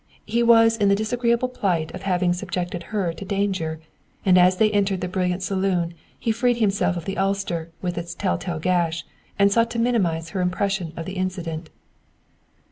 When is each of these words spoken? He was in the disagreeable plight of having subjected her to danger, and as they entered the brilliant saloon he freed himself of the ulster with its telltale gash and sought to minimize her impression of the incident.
He 0.25 0.41
was 0.41 0.77
in 0.77 0.89
the 0.89 0.95
disagreeable 0.95 1.49
plight 1.49 1.93
of 1.93 2.01
having 2.01 2.33
subjected 2.33 2.81
her 2.89 3.13
to 3.13 3.23
danger, 3.23 3.79
and 4.25 4.35
as 4.35 4.57
they 4.57 4.71
entered 4.71 4.99
the 5.01 5.07
brilliant 5.07 5.43
saloon 5.43 5.93
he 6.19 6.31
freed 6.31 6.57
himself 6.57 6.97
of 6.97 7.05
the 7.05 7.19
ulster 7.19 7.69
with 7.83 7.99
its 7.99 8.15
telltale 8.15 8.57
gash 8.57 9.05
and 9.37 9.51
sought 9.51 9.69
to 9.69 9.77
minimize 9.77 10.29
her 10.29 10.41
impression 10.41 10.91
of 10.97 11.05
the 11.05 11.17
incident. 11.17 11.69